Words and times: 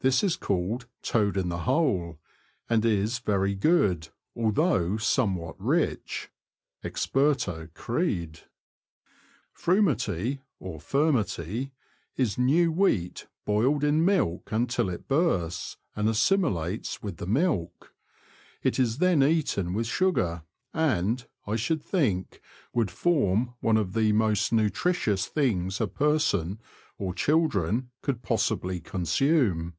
This 0.00 0.22
is 0.22 0.36
called'' 0.36 0.86
toad 1.02 1.36
in 1.36 1.48
the 1.48 1.60
hole,'' 1.66 2.20
and 2.70 2.84
is 2.84 3.18
very 3.18 3.56
good, 3.56 4.10
although 4.36 4.98
somewhat 4.98 5.56
rich. 5.58 6.30
Experto 6.84 7.74
crede. 7.74 8.40
Frumerty, 9.52 10.42
or 10.60 10.78
furmety, 10.78 11.72
is 12.14 12.38
new 12.38 12.70
wheat 12.70 13.26
boiled 13.44 13.82
in 13.82 14.04
milk 14.04 14.52
until 14.52 14.88
it 14.90 15.08
bursts 15.08 15.76
and 15.96 16.08
assimilates 16.08 17.02
with 17.02 17.16
the 17.16 17.26
milk. 17.26 17.92
It 18.62 18.78
is 18.78 18.98
then 18.98 19.24
eaten 19.24 19.74
with 19.74 19.88
sugar, 19.88 20.44
and, 20.72 21.26
I 21.48 21.56
should 21.56 21.82
think, 21.82 22.40
would 22.72 22.92
form 22.92 23.54
one 23.58 23.76
of 23.76 23.92
the 23.94 24.12
most 24.12 24.52
nutritious 24.52 25.26
things 25.26 25.80
a 25.80 25.88
person 25.88 26.60
(or 26.96 27.12
children) 27.12 27.90
could 28.02 28.22
possibly 28.22 28.78
consume. 28.78 29.74